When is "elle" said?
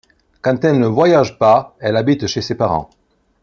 0.65-0.79, 1.79-1.95